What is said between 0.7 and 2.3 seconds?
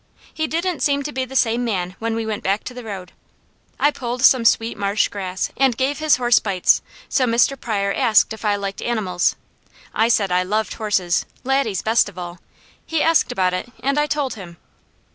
seem to be the same man when we